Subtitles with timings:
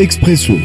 [0.00, 0.56] اكسبريسو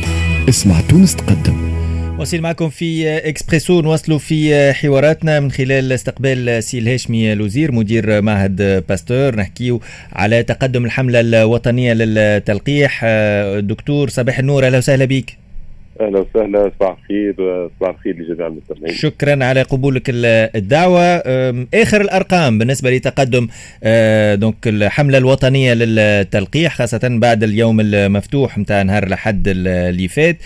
[0.49, 1.75] اسمع تونس تقدم.
[2.19, 3.81] وصل معكم في إكسبريسو.
[3.81, 9.35] نواصلوا في حواراتنا من خلال استقبال سي الهاشمي لوزير مدير معهد باستور.
[9.35, 9.81] نحكيو
[10.13, 13.05] على تقدم الحملة الوطنية للتلقيح.
[13.59, 15.44] دكتور صباح النور أهلا وسهلا بك.
[16.01, 17.35] أهلا وسهلا صباح الخير
[17.79, 18.95] صباح الخير لجميع المستمعين.
[18.95, 20.03] شكرا على قبولك
[20.55, 21.01] الدعوة.
[21.73, 23.47] آخر الأرقام بالنسبة لتقدم
[24.39, 30.37] donc الحملة الوطنية للتلقيح خاصة بعد اليوم المفتوح نتاع نهار الأحد اللي فات.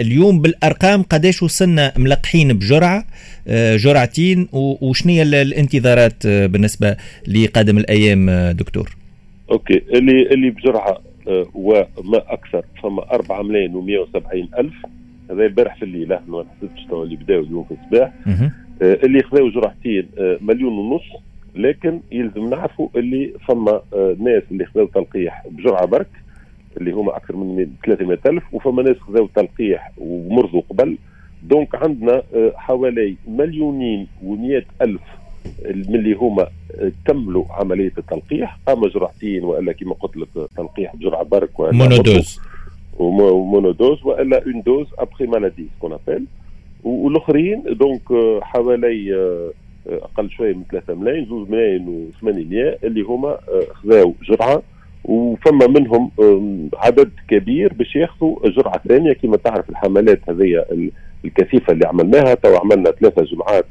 [0.00, 3.04] اليوم بالأرقام قداش وصلنا ملقحين بجرعة؟
[3.76, 6.96] جرعتين وشنية الانتظارات بالنسبة
[7.28, 8.96] لقادم الأيام دكتور؟
[9.50, 11.09] OK اللي اللي بجرعة
[11.54, 14.86] وما أكثر فما 4 ملايين و170 ألف.
[15.30, 18.12] هذا امبارح في الليل إحنا ما حسبتش اللي بداوا اليوم في الصباح.
[18.82, 20.08] اللي خذاو جرعتين
[20.40, 21.02] مليون ونص
[21.54, 23.80] لكن يلزم نعرفوا اللي فما
[24.18, 26.10] ناس اللي خذاو تلقيح بجرعة برك
[26.76, 30.96] اللي هما أكثر من 300 ألف وفما ناس خذاو تلقيح ومرضوا قبل.
[31.42, 32.22] donc عندنا
[32.54, 35.02] حوالي مليونين و100 ألف
[35.64, 36.48] اللي هما
[37.06, 42.40] كملوا عملية التلقيح اما جرعتين وإلا كما قلت لك تلقيح بجرعه برك وإلا monodose.
[42.98, 46.24] و monodose وإلا une dose après maladie ce qu'on appelle
[46.84, 48.02] والأخرين donc
[48.42, 49.14] حوالي
[49.86, 53.38] أقل شوية من 3 ملايين 2 ملايين و800 اللي هما
[53.72, 54.62] خذاو جرعة.
[55.04, 56.10] وفما منهم
[56.74, 59.12] عدد كبير باش ياخذوا جرعة ثانية.
[59.12, 60.64] كما تعرف الحملات هذه
[61.24, 62.34] الكثيفة اللي عملناها.
[62.34, 63.66] تو عملنا ثلاثة جمعات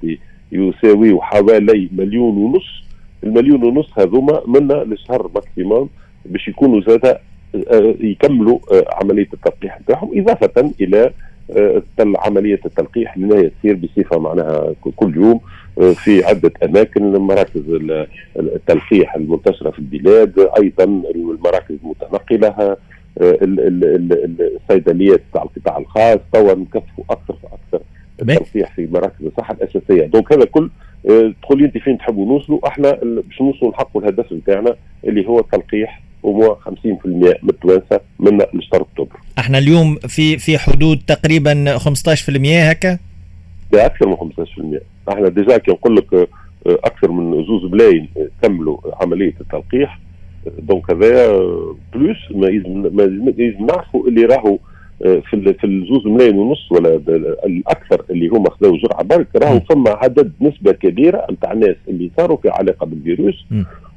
[0.51, 2.83] يساوي حوالي مليون ونص.
[3.23, 5.89] المليون ونص هذوما منا لشهر maximum
[6.25, 7.17] باش يكونوا زاد
[8.01, 8.59] يكملوا
[9.01, 11.11] عملية التلقيح نتاعهم إضافة إلى
[11.99, 15.39] عملية التلقيح اللي هي تصير بصفة معناها كل يوم
[15.93, 17.61] في عدة أماكن مراكز
[18.39, 20.83] التلقيح المنتشرة في البلاد أيضا
[21.15, 22.77] المراكز المتنقلة
[23.21, 27.85] الصيدليات تاع القطاع الخاص توا نكثفوا أكثر فاكثر
[28.21, 30.05] التلقيح في مراكز الصحة الأساسية.
[30.05, 30.69] دونك هذا كل
[31.41, 36.01] تقول لي أنت فين تحبوا نوصلوا؟ أحنا باش نوصلوا نحققوا الهدف نتاعنا اللي هو التلقيح
[36.23, 36.65] ومو 50%
[37.05, 39.15] من التوانسه من لشهر اكتوبر.
[39.39, 41.81] إحنا اليوم في في حدود تقريبا 15%
[42.45, 42.99] هكا؟
[43.73, 46.29] لا أكثر من 15% إحنا déjà كي نقول لك
[46.65, 48.07] أكثر من زوز ملاين
[48.41, 49.99] كملوا عملية التلقيح.
[50.59, 51.37] donc هذا
[51.93, 52.47] plus ما
[53.37, 54.59] لازم نعرفوا اللي راهو
[54.99, 56.95] في في الزوز ملايين ونص ولا
[57.45, 62.37] الأكثر اللي هما خذوا جرعه برك راهو فما عدد نسبة كبيرة نتاع ناس اللي صاروا
[62.37, 63.45] في علاقة بالفيروس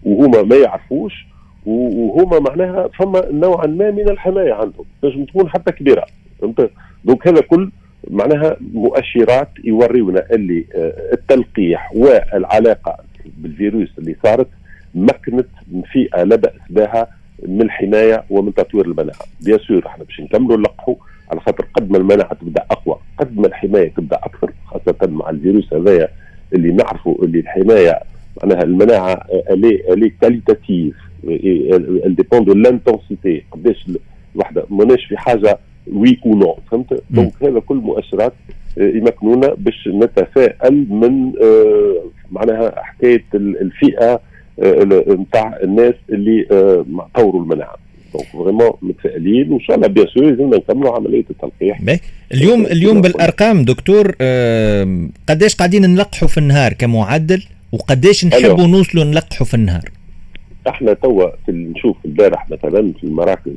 [0.03, 1.27] وهما ما يعرفوش
[1.67, 6.07] وهما معناها فما نوعا ما من الحماية عندهم تنجم تكون حتى كبيرة
[6.41, 6.71] فهمت؟
[7.05, 7.71] donc هذا كل
[8.11, 10.65] معناها مؤشرات يوريونا اللي
[11.13, 12.97] التلقيح والعلاقة
[13.39, 14.49] بالفيروس اللي صارت
[14.95, 15.47] مكنت
[15.93, 17.09] فئه لا بأس بها
[17.49, 19.19] من الحمايه ومن تطوير المناعة.
[19.41, 20.95] bien sûr إحنا باش نكملوا نلقحوا
[21.31, 25.75] على خاطر قد ما المناعة تبدأ أقوى قد ما الحماية تبدأ أكثر خاصة مع الفيروس
[25.75, 26.09] هذايا
[26.55, 28.01] اللي نعرفوا اللي الحماية
[28.43, 30.95] معناها المناعة الي الي qualitative
[31.25, 33.87] ال dépend de l'intensité قداش
[34.35, 35.59] الوحده ماناش في حاجة
[35.93, 38.33] oui ou non فهمت؟ donc هذا كل مؤشرات
[38.77, 41.33] يمكنونا باش نتفائل من
[42.31, 44.21] معناها حكاية الفئة
[45.09, 46.47] نتاع الناس اللي
[47.15, 47.75] طوروا المناعة.
[48.15, 51.81] donc vraiment متفائلين وإن شاء الله bien sûr لازمنا نكملوا عملية التلقيح.
[52.35, 54.11] اليوم اليوم بالأرقام دكتور
[55.29, 57.43] قداش قاعدين نلقحوا في النهار كمعدل؟
[57.73, 59.85] وقداش نحبوا نوصلوا نلقحوا في النهار؟
[60.69, 63.53] إحنا توا نشوف البارح مثلا في المراكز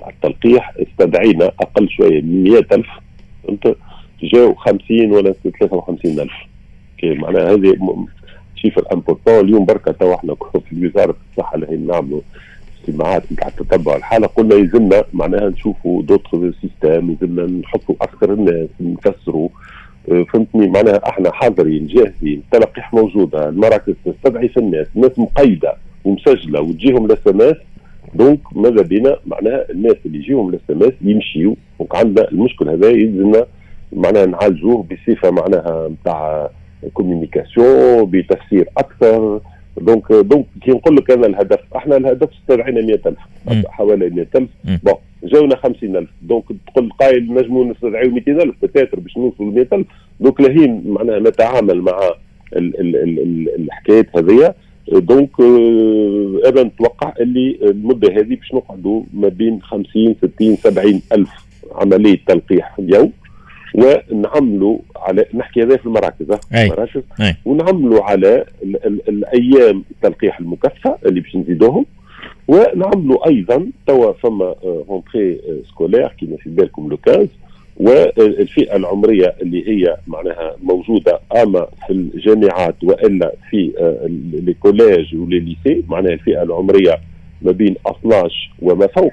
[0.00, 2.86] تاع التلقيح استدعينا أقل شوية من 100000
[3.44, 3.76] فهمت
[4.22, 6.30] جاو 50 ولا 53000
[7.04, 7.76] معناها هذه
[8.62, 10.34] chiffre important اليوم بركة تو إحنا
[10.70, 12.20] في وزارة الصحة اللي نعملوا
[12.80, 14.26] اجتماعات نتاع تتبع الحالة.
[14.26, 19.48] قلنا يلزمنا معناها نشوفوا d'autres systèmes يلزمنا نحطوا أكثر الناس نكسروا.
[20.08, 27.04] فهمتني؟ معناها إحنا حاضرين جاهزين التلقيح موجودة المراكز تستدعي في الناس الناس مقيدة ومسجلة وتجيهم
[27.06, 27.56] ال SMS.
[28.14, 31.54] donc ماذا بينا؟ معناها الناس اللي يجيهم ال SMS يمشيوا.
[31.78, 33.46] donc عندنا المشكل هذا يلزمنا
[33.92, 36.50] معناها نعالجوه بصفة معناها نتاع
[36.94, 39.40] communication بتفسير أكثر
[39.80, 43.14] donc donc كي نقول لك أنا الهدف إحنا الهدف استدعينا 100000
[43.68, 44.48] حوالي 100000
[44.84, 44.94] bon
[45.24, 46.44] جاونا 50000 donc
[46.74, 49.86] تقول قايل نجموا نستدعيو 200000 peut-être باش نوصلوا ل 100000
[50.20, 52.10] donc لاهين معناها نتعامل مع
[52.56, 54.54] ال ال ال الحكايات هذيا
[54.92, 55.40] donc
[56.46, 61.30] أنا نتوقع اللي المده هذه باش نقعدوا ما بين 50 60 70 الف
[61.72, 63.12] عمليه تلقيح في اليوم
[63.74, 66.26] ونعملوا على نحكي هذا في المراكز
[66.64, 67.02] المراكز
[67.44, 71.86] ونعملوا على ال ال الأيام التلقيح المكثفه اللي باش نزيدوهم
[72.48, 74.54] ونعملوا أيضا توا فما
[74.88, 77.28] rentrée scolaire كيما في بالكم le 15
[77.76, 83.72] والفئة العمرية اللي هي معناها موجودة أما في الجامعات وإلا في
[84.46, 86.98] les collèges و les lycées معناها الفئة العمرية
[87.42, 89.12] ما بين 12 وما فوق.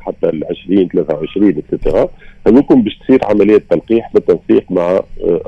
[0.00, 2.08] حتى ال 20 23 et cetera
[2.46, 5.00] هذوكم باش تصير عملية تلقيح بالتنسيق مع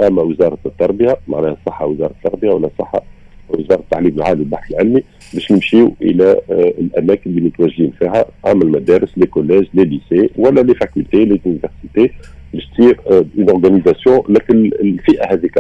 [0.07, 3.03] أما وزارة التربية معناها الصحه وزارة التربية ولا الصحه
[3.49, 5.03] وزارة التعليم العالي والبحث العلمي
[5.35, 6.41] باش نمشيو إلى
[6.79, 12.15] الأماكن اللي متواجدين فيها أما المدارس les collèges les lycées ولا les facultés les universités
[12.55, 15.55] باش تصير une organisation لكن الفئة هذيك.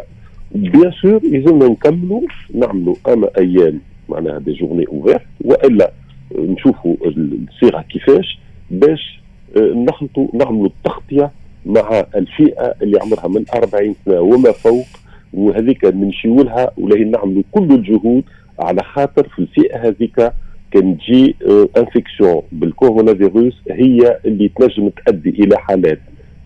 [0.54, 2.20] bien sûr يلزمنا نكملوا
[2.54, 5.92] نعملوا أما أيام معناها des journées ouvertes وإلا
[6.38, 8.38] نشوفوا الصيغة كيفاش.
[8.70, 9.20] باش
[9.56, 11.30] نخلطوا نعملوا التغطية
[11.66, 14.86] مع الفئة اللي عمرها من 40 سنة وما فوق
[15.34, 18.24] وهذيك نمشيو لها نعملوا كل الجهود
[18.58, 20.32] على خاطر في الفئة هذيك
[20.72, 21.34] كان تجي
[21.76, 25.98] infection بالكورونا فيروس هي اللي تنجم تؤدي إلى حالات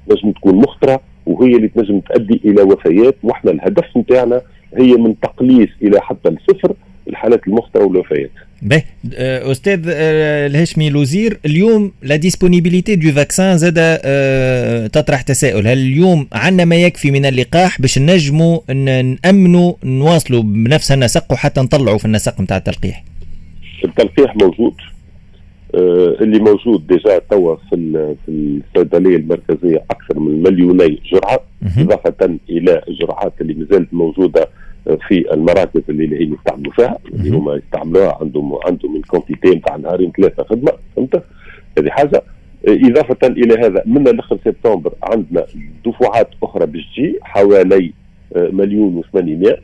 [0.08, 4.40] تنجم تكون مخطرة وهي اللي تنجم تؤدي إلى وفيات وإحنا الهدف نتاعنا
[4.76, 6.74] هي من تقليص إلى حتى الصفر
[7.08, 8.30] الحالات المخطرة والوفيات.
[8.64, 8.82] به
[9.50, 13.99] أستاذ الهاشمي لوزير اليوم la disponibilité de vaccins زاد
[14.90, 15.66] تطرح تساؤل.
[15.66, 18.58] هل اليوم عندنا ما يكفي من اللقاح باش نجموا
[19.25, 23.05] نامنوا نواصلوا بنفس النسق وحتى نطلعوا في النسق نتاع التلقيح؟
[23.84, 24.75] التلقيح موجود.
[26.20, 31.40] اللي موجود déjà توا في في الصيدلية المركزية أكثر من مليوني جرعة
[31.78, 34.49] إضافة إلى الجرعات اللي مازالت موجودة
[34.84, 40.12] في المراكز اللي هي يستعملوا فيها اللي هما يستعملوها عندهم عندهم من quantité نتاع نهارين
[40.16, 41.22] ثلاثة خدمة فهمت؟
[41.78, 42.22] هذه حاجة.
[42.69, 45.46] إضافة إلى هذا من الأخر سبتمبر عندنا
[45.86, 47.92] دفعات أخرى باش تجي حوالي
[48.36, 49.54] مليون و800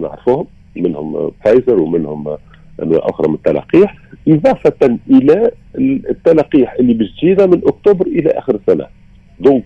[0.00, 0.46] نعرفوهم
[0.76, 2.36] منهم فايزر ومنهم
[2.82, 3.96] انواع أخرى من التلقيح.
[4.28, 5.50] إضافة إلى
[6.10, 8.86] التلقيح اللي باش تجينا من أكتوبر إلى آخر السنة.
[9.40, 9.64] donc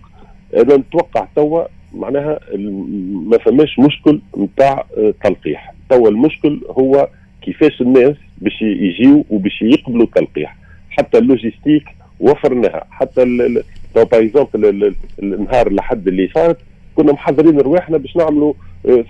[0.57, 1.63] أنا نتوقع توا
[1.95, 2.39] معناها
[3.29, 4.85] ما فماش مشكل نتاع
[5.23, 5.73] تلقيح.
[5.89, 7.07] توا المشكل هو
[7.41, 10.55] كيفاش الناس باش يجيو وباش يقبلوا التلقيح.
[10.89, 11.83] حتى ال logistique
[12.19, 12.85] وفرناها.
[12.89, 13.25] حتى
[13.95, 14.45] تو par
[15.19, 16.57] النهار لحد اللي فات
[16.95, 18.53] كنا محضرين رواحنا باش نعملوا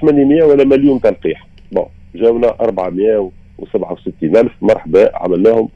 [0.01, 1.47] 800 ولا مليون تلقيح.
[1.71, 1.85] bon
[2.15, 4.51] جاونا 467 ألف.
[4.61, 5.69] مرحبا عملناهم.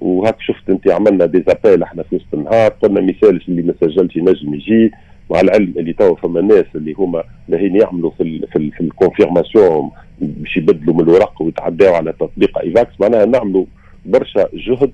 [0.00, 2.70] وهاك شفت أنت عملنا des appels إحنا في وسط النهار.
[2.70, 4.90] قلنا مثال اللي ما سجلش ينجم يجي.
[5.30, 8.80] مع العلم اللي توا فما ناس اللي هما لاهين يعملوا في ال في, ال في
[8.80, 13.64] ال confirmation باش يبدلوا من الورق ويتعداو على تطبيق ايفاكس معناها نعملوا
[14.06, 14.90] برشا جهد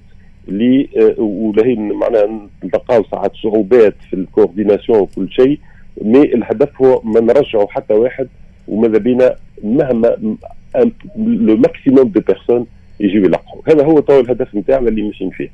[0.49, 0.89] اللي
[1.19, 5.59] ولاهين معناها نلقاو ساعات صعوبات في ال coordination وكل شيء
[6.03, 8.29] mais الهدف هو ما نرجعوا حتى واحد
[8.69, 10.37] وماذا بينا مهما
[11.17, 12.67] le maximum de personnes
[13.01, 15.51] يجيو يلقحوا هذا هو تو الهدف نتاعنا اللي ماشيين فيه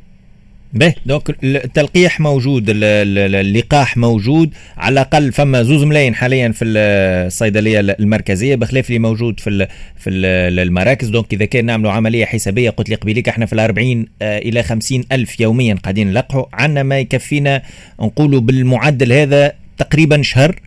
[0.72, 0.94] به.
[1.06, 8.88] donc التلقيح موجود اللقاح موجود على الأقل فما زوز ملايين حاليا في الصيدلية المركزية بخلاف
[8.88, 9.66] اللي موجود في
[9.96, 11.08] في المراكز.
[11.08, 15.04] donc إذا كان نعملوا عملية حسابية قلت لي قبيليك إحنا في ال 40 إلى 50
[15.12, 16.44] ألف يوميا قاعدين نلقحوا.
[16.52, 17.62] عندنا ما يكفينا
[18.00, 20.60] نقولوا بالمعدل هذا تقريبا شهر.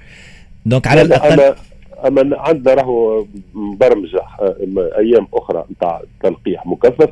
[0.66, 1.56] donc على الأقل
[2.08, 4.22] أما عندنا راهو مبرمجة
[4.98, 7.10] أيام أخرى نتاع تلقيح مكثف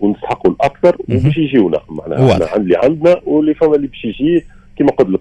[0.00, 1.80] ونستحقوا الأكثر وباش يجيونا.
[1.88, 4.44] معناها اللي عندنا واللي فما اللي باش يجي
[4.78, 5.20] كما قلت لك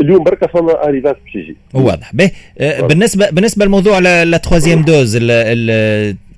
[0.00, 1.56] اليوم بركة فما آريفات باش يجي.
[1.74, 2.14] واضح.
[2.14, 5.18] به بالنسبة بالنسبة لموضوع لا تخوازيام دوز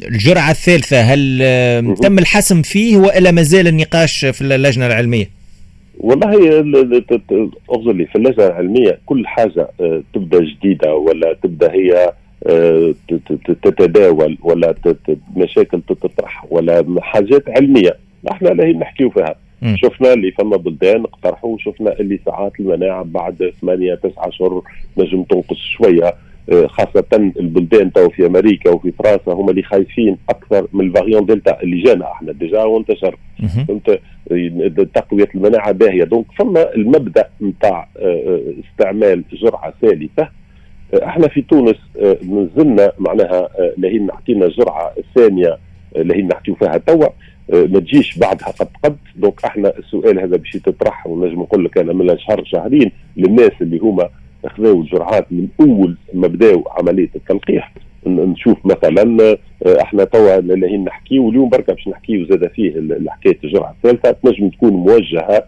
[0.03, 5.45] الجرعة الثالثة هل تم الحسم فيه والا مازال النقاش في اللجنة العلمية؟
[5.99, 6.31] والله
[7.71, 9.69] اغزر لي في اللجنة العلمية كل حاجة
[10.15, 12.13] تبدأ جديدة ولا تبدأ هي
[13.63, 14.75] تتداول ولا
[15.37, 17.97] مشاكل تطرح ولا حاجات علمية.
[18.31, 19.35] إحنا لا نحكيو فيها.
[19.63, 19.77] م.
[19.77, 24.63] شفنا اللي فما بلدان اقترحوا شفنا اللي ساعات المناعة بعد 8 9 اشهر
[24.99, 26.15] نجم تنقص شوية.
[26.67, 31.63] خاصة البلدان تو في أمريكا وفي فرنسا هم اللي خايفين أكثر من ال variant delta
[31.63, 32.13] اللي جانا.
[32.13, 33.17] إحنا déjà وانتشر.
[33.69, 34.01] فهمت؟
[34.95, 36.05] تقوية المناعة باهية.
[36.05, 37.89] donc فما المبدأ نتاع
[38.65, 40.29] استعمال جرعة ثالثة
[41.05, 41.77] إحنا في تونس
[42.23, 43.49] نزلنا معناها
[43.79, 45.59] لهين نعطينا الجرعة الثانية
[45.97, 47.09] لهين نحكيو فيها توا
[47.49, 48.97] ما تجيش بعدها قد قد.
[49.17, 53.79] donc إحنا السؤال هذا باش يتطرح ونجم نقول لك أنا من شهر شهرين للناس اللي
[53.79, 54.09] هما
[54.45, 57.73] اخذوا الجرعات من أول ما بداوا عملية التلقيح.
[58.07, 59.37] نشوف مثلا
[59.83, 62.73] إحنا توا لاهين نحكي واليوم بركة باش نحكيو زاد فيه
[63.09, 65.45] حكايه الجرعة الثالثة تنجم تكون موجهة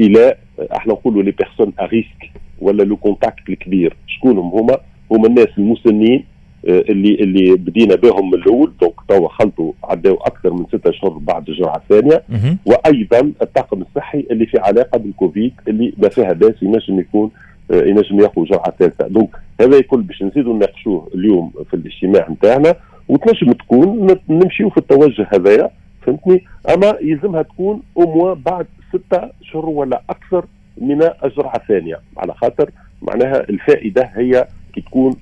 [0.00, 0.34] إلى
[0.76, 2.30] إحنا نقولوا les personnes à risque
[2.60, 3.96] ولا le contact الكبير.
[4.06, 4.78] شكونهم هما؟
[5.12, 6.24] هما الناس المسنين
[6.64, 8.72] اللي اللي بدينا بهم من الأول.
[8.80, 12.22] donc توا خلطوا عداوا أكثر من ستة اشهر بعد الجرعة الثانية.
[12.66, 17.30] وأيضا الطاقم الصحي اللي في علاقة بالكوفيد اللي ما فيها باس ينجم يكون
[17.70, 19.08] ينجم ياخذ جرعة ثالثة.
[19.08, 19.30] donc
[19.60, 22.74] هذا الكل باش نزيدوا نناقشوه اليوم في الاجتماع نتاعنا.
[23.08, 25.70] وتنجم تكون نمشيو في التوجه هذايا
[26.02, 30.44] فهمتني؟ أما يلزمها تكون أو بعد ستة شهور ولا أكثر
[30.80, 32.00] من الجرعة الثانية.
[32.16, 32.70] على خاطر
[33.02, 34.46] معناها الفائدة هي
[34.76, 35.16] تكون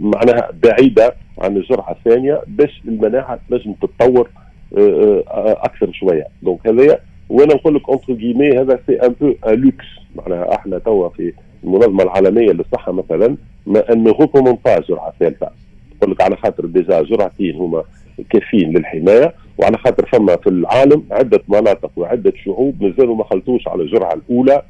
[0.00, 4.30] معناها بعيدة عن الجرعة الثانية باش المناعة تنجم تتطور
[4.78, 6.26] آه، آه، أكثر شوية.
[6.42, 9.84] donc هذايا وأنا نقول لك entre guillemets هذا c'est un peu un luxe
[10.16, 11.32] معناها إحنا توا في
[11.64, 15.50] المنظمة العالمية للصحة مثلا ما on recommande pas جرعة ثالثة.
[15.96, 17.82] نقول لك على خاطر déjà جرعتين هما
[18.30, 23.82] كافيين للحماية وعلى خاطر فما في العالم عدة مناطق وعدة شعوب مازالوا ما خلطوش على
[23.82, 24.62] الجرعة الأولى.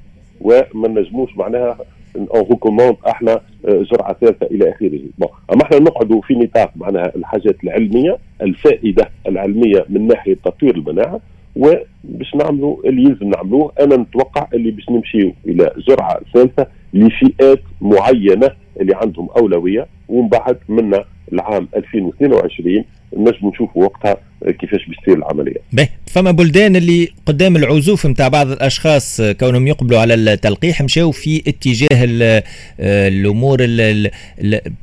[0.42, 1.78] وما نجموش معناها
[2.16, 3.32] on recommande إحنا
[3.68, 5.00] آه، جرعه ثالثة إلى آخره.
[5.19, 11.20] bon أما إحنا نقعدوا في نطاق معناها الحاجات العلمية الفائدة العلمية من ناحية تطوير المناعة
[11.56, 13.72] وباش نعملوا اللي يلزم نعملوه.
[13.80, 18.50] أنا نتوقع اللي باش نمشيو إلى جرعه ثالثة لفئات معينة
[18.81, 22.85] اللي عندهم أولوية ومن بعد منا العام 2022
[23.17, 24.17] نجم نشوفوا وقتها
[24.50, 25.57] كيفاش باش تصير العملية.
[25.73, 31.43] باهي فما بلدان اللي قدام العزوف نتاع بعض الأشخاص كونهم يقبلوا على التلقيح مشاو في
[31.47, 32.43] اتجاه
[32.81, 33.59] الأمور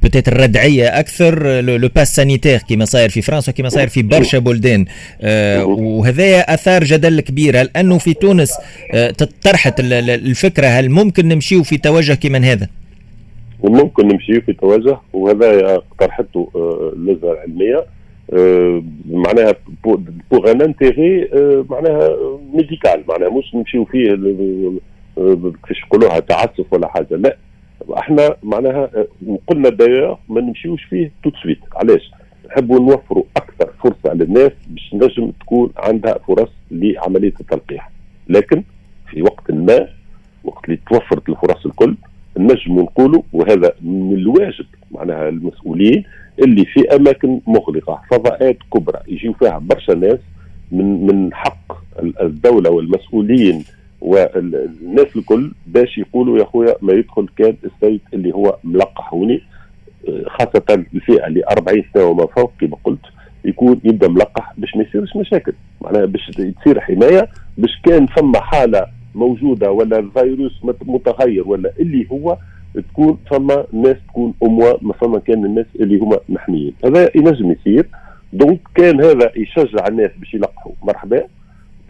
[0.04, 4.86] بتاتر الردعية أكثر le pass sanitaire كما صاير في فرنسا وكما صاير في برشا بلدان
[5.22, 8.54] آه، وهذا أثار جدل كبير هل أنه في تونس
[8.94, 12.68] آه، طرحت الفكرة هل ممكن نمشيو في توجه كما هذا؟
[13.62, 17.86] وممكن نمشي في توجه وهذا اقترحته آه، اللجنه العلمية.
[18.34, 19.56] آه، معناها
[20.32, 21.30] بوغ ان انتيغي
[21.70, 22.10] معناها
[22.54, 24.12] ميديكال معناها مش نمشيو فيه
[25.18, 27.38] آه، كيفاش يقولوها تعسف ولا حاجة لا.
[27.98, 28.90] إحنا معناها
[29.48, 32.12] قلنا داير ما نمشيوش فيه تو سويت علاش؟
[32.48, 37.92] نحبوا نوفروا أكثر فرصة للناس باش نجم تكون عندها فرص لعملية التلقيح.
[38.30, 38.64] لكن
[39.10, 39.88] في وقت ما
[40.44, 41.96] وقت اللي توفرت الفرص الكل
[42.40, 46.04] نجم نقولوا وهذا من الواجب معناها المسؤولين
[46.44, 50.20] اللي في أماكن مغلقة فضاءات كبرى يجيو فيها برشا ناس
[50.72, 51.78] من من حق
[52.22, 53.64] الدولة والمسؤولين
[54.02, 59.42] والناس الكل باش يقولوا يا خويا ما يدخل كان السيد اللي هو ملقح هوني
[60.28, 63.00] خاصة الفئة اللي 40 سنة وما فوق كما قلت
[63.46, 66.32] يكون يبدأ ملقح باش ما يصيرش مشاكل معناها باش
[66.62, 67.28] تصير حماية
[67.58, 68.86] باش كان فما حالة
[69.20, 72.38] موجودة ولا الفيروس متغير ولا اللي هو
[72.76, 76.74] تكون فما ناس تكون اموا ما فما كان الناس اللي هما محميين.
[76.86, 77.88] هذا ينجم يصير.
[78.34, 80.72] donc كان هذا يشجع الناس باش يلقحوا.
[80.84, 81.24] مرحبا.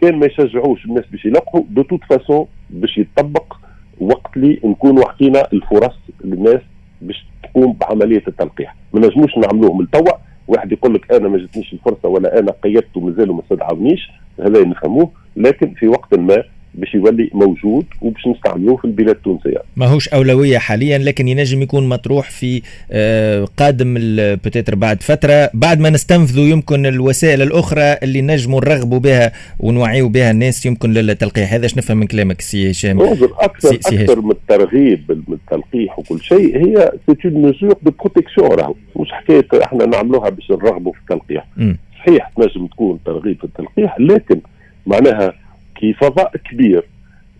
[0.00, 1.62] كان ما يشجعوش الناس باش يلقحوا.
[1.70, 3.56] de toute façon باش يطبق
[4.00, 6.60] وقت اللي نكونوا حكينا الفرص للناس
[7.02, 8.76] باش تقوم بعملية التلقيح.
[8.94, 10.12] ما نجموش نعملوه من توا.
[10.48, 14.10] واحد يقول لك أنا ما جاتنيش الفرصة ولا أنا قيدت ومازالوا ما استدعونيش
[14.40, 15.10] هذا نفهموه.
[15.36, 16.42] لكن في وقت ما
[16.74, 19.62] باش يولي موجود وباش نستعملوه في البلاد التونسية.
[19.76, 22.62] ماهوش أولوية حاليا لكن ينجم يكون مطروح في
[22.92, 23.94] آه، قادم
[24.44, 30.30] بتاتر بعد فترة بعد ما نستنفذوا يمكن الوسائل الأخرى اللي نجموا نرغبوا بها ونوعيوا بها
[30.30, 33.00] الناس يمكن للتلقيح هذا نفهم من كلامك سي هشام.
[33.00, 37.90] أكثر si si أكثر من الترغيب من التلقيح وكل شيء هي c'est une mesure de
[37.90, 41.46] protection راهو مش حكاية إحنا نعملوها باش نرغبوا في التلقيح.
[41.56, 41.74] م.
[41.98, 44.40] صحيح تنجم تكون ترغيب في التلقيح لكن
[44.86, 45.34] معناها
[45.80, 46.84] كي فضاء كبير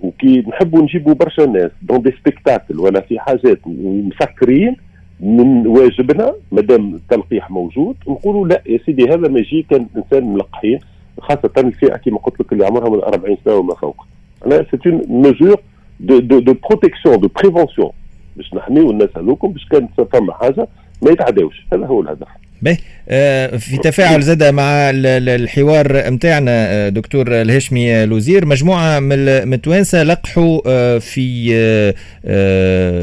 [0.00, 4.76] وكي نحبوا نجيبوا برشا ناس dans des spectacles ولا في حاجات مسكرين
[5.20, 10.78] من واجبنا مادام التلقيح موجود نقولوا لا يا سيدي هذا ما يجي كان إنسان ملقحين
[11.20, 14.06] خاصة الفئة كما قلت لك اللي عمرها من 40 سنة وما فوق.
[14.46, 15.60] أنا c'est une mesure
[16.00, 17.90] de de de protection de prévention
[18.36, 20.68] باش نحميو الناس هذوكم باش كان فما حاجة
[21.02, 21.66] ما يتعداوش.
[21.72, 22.28] هذا هو الهدف.
[22.62, 22.78] باهي
[23.08, 28.46] آه، في تفاعل زاد مع الحوار نتاعنا آه، دكتور الهشمي لوزير.
[28.46, 31.50] مجموعة من التوانسة لقحوا آه، في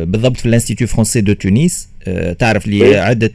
[0.05, 1.89] بالضبط في ال institut français de Tunis.
[2.39, 2.99] تعرف لي إيه.
[2.99, 3.31] عدة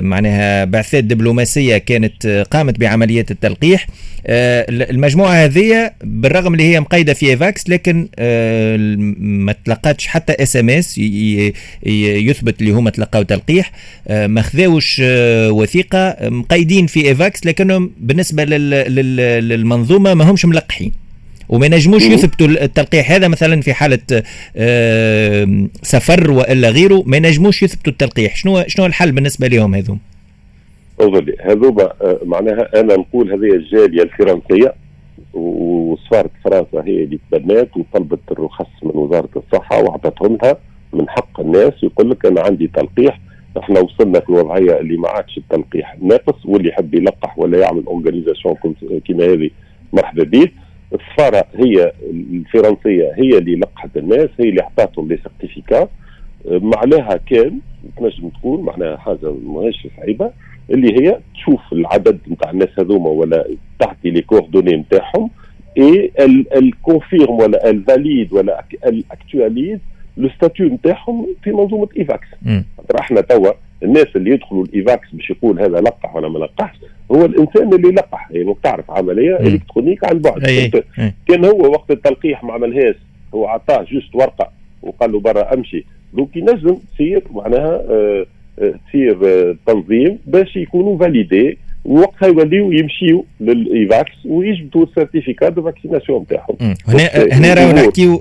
[0.00, 3.86] معناها بعثات دبلوماسية كانت قامت بعمليات التلقيح.
[4.26, 8.08] المجموعة هذه بالرغم اللي هي مقيدة في إيفاكس لكن
[9.18, 10.98] ما تلقاتش حتى SMS
[11.86, 13.72] يثبت اللي هما تلقاو تلقيح.
[14.10, 15.02] ما خذاوش
[15.48, 21.01] وثيقة مقيدين في إيفاكس لكنهم بالنسبة للمنظومة ما همش ملقحين.
[21.52, 23.98] وما ينجموش يثبتوا التلقيح هذا مثلا في حالة
[25.82, 28.36] سفر وإلا غيره ما ينجموش يثبتوا التلقيح.
[28.36, 29.98] شنو شنو الحل بالنسبة لهم هذوم؟
[31.00, 34.74] أظن هذوما آه، معناها أنا نقول هذه الجالية الفرنسية
[35.34, 40.56] وسفاره فرنسا هي اللي تبنات وطلبت الرخص من وزارة الصحة واعطتهم لها
[40.92, 43.20] من حق الناس يقول لك أنا عندي تلقيح
[43.58, 47.84] إحنا وصلنا في الوضع الوضعية اللي ما عادش التلقيح ناقص واللي يحب يلقح ولا يعمل
[47.86, 48.56] organisation
[49.04, 49.50] كيما هذه
[49.92, 50.48] مرحبا به
[50.94, 55.88] السفاره هي الفرنسية هي اللي لقحت الناس هي اللي اعطتهم les certificats
[56.50, 57.58] معناها كان
[57.96, 60.30] تنجم تكون معناها حاجة ماهيش صعيبة
[60.70, 63.46] اللي هي تشوف العدد نتاع الناس هذوما ولا
[63.78, 65.30] تعطي les coordonnées نتاعهم
[65.78, 66.12] اي
[66.56, 69.78] ال confirme ولا ال valide ولا ال actualise
[70.16, 72.28] le statut نتاعهم في منظومة Evax.
[73.00, 73.52] إحنا توا
[73.84, 76.76] الناس اللي يدخلوا ال Evax باش يقول هذا لقح ولا ما لقحش
[77.12, 80.42] هو الإنسان اللي لقح يعني تعرف عملية électronique عن بعد.
[81.28, 82.94] كان هو وقت التلقيح ما عملهاش
[83.34, 84.50] هو عطاه juste ورقة
[84.82, 85.84] وقال له برا أمشي.
[86.14, 88.26] donc ينجم تصير معناها آه
[88.88, 95.62] تصير آه تنظيم باش يكونوا validé وقتها يوليو يمشيو لل Evax ويجبدوا ال certificat de
[95.62, 96.56] vaccination نتاعهم
[96.88, 98.20] هنا هنا راهو نحكيو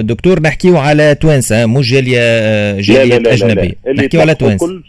[0.00, 3.74] دكتور نحكيو على توانسة مش جالية جالية أجنبية.
[3.94, 4.66] نحكيو على توانسة.
[4.66, 4.82] كل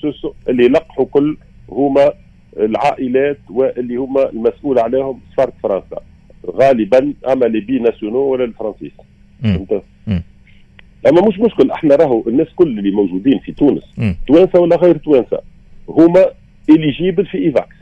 [0.50, 1.38] اللي لقحوا كل
[1.70, 2.13] هما
[2.60, 6.00] العائلات واللي هما المسؤول عليهم سفاره فرنسا.
[6.51, 8.91] غالبا أما les binationaux ولا الفرنسيس.
[9.44, 9.84] فهمت؟
[11.08, 13.84] أما مش مشكل إحنا راهو الناس كل اللي موجودين في تونس
[14.27, 15.39] توانسة ولا غير توانسة
[15.89, 16.25] هما
[16.70, 17.75] éligibles في Evax.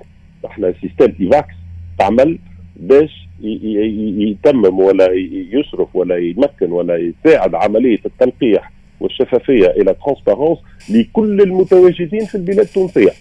[0.45, 1.53] إحنا système Evax
[1.99, 2.39] تعمل
[2.75, 5.09] باش يتمم ولا
[5.51, 10.57] يصرف ولا يمكن ولا يساعد عملية التلقيح والشفافية la transparence
[10.89, 13.11] لكل المتواجدين في البلاد التونسية.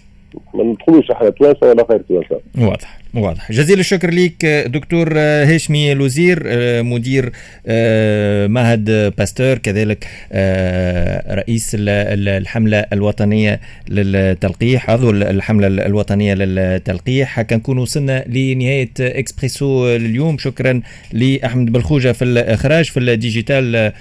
[0.53, 2.41] ما ندخلوش إحنا توانسة ولا غير توانسة.
[2.57, 3.02] واضح.
[3.13, 3.51] واضح.
[3.51, 6.43] جزيل الشكر ليك دكتور هاشمي لوزير
[6.83, 7.31] مدير
[8.47, 10.07] معهد باستور كذلك
[11.31, 17.39] رئيس الحملة الوطنية للتلقيح عضو الحملة الوطنية للتلقيح.
[17.39, 20.81] هكا نكون وصلنا لنهاية إكسبريسو اليوم شكرا
[21.13, 23.91] لأحمد بالخوجة في الإخراج في ال digital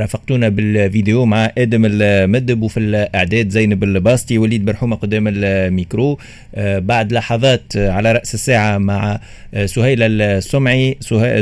[0.00, 6.18] رافقتونا بالفيديو مع آدم المدب وفي الإعداد زينب الباستي وليد برحومة قدام الميكرو.
[6.56, 9.20] بعد لحظات على رأس الساعة مع
[9.64, 10.96] سهيل السمعي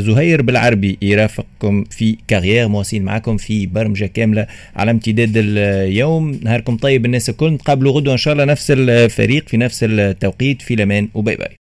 [0.09, 0.99] زهير بالعربي.
[1.03, 6.41] يرافقكم في كارير مواصلين معكم في برمجة كاملة على امتداد اليوم.
[6.43, 7.53] نهاركم طيب الناس الكل.
[7.53, 10.63] نتقابلوا غدوة إن شاء الله نفس الفريق في نفس التوقيت.
[10.63, 11.49] في لمان و bye bye.